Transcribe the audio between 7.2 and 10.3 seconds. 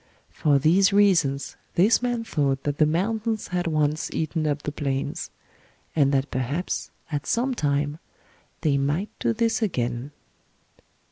some time they might do this again."